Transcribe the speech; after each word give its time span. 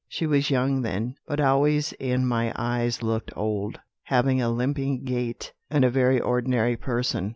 She 0.07 0.25
was 0.25 0.49
young 0.49 0.81
then, 0.81 1.13
but 1.27 1.39
always 1.39 1.93
in 1.93 2.25
my 2.25 2.51
eyes 2.55 3.03
looked 3.03 3.31
old, 3.35 3.79
having 4.05 4.41
a 4.41 4.49
limping 4.49 5.03
gait, 5.03 5.53
and 5.69 5.85
a 5.85 5.91
very 5.91 6.19
ordinary 6.19 6.75
person. 6.75 7.29